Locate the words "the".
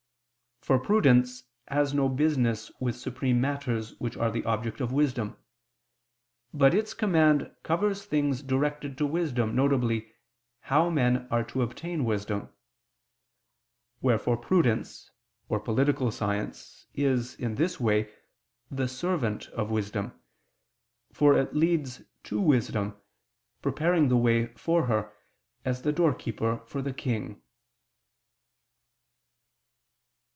4.29-4.43, 18.69-18.87, 24.09-24.17, 25.81-25.91, 26.83-26.93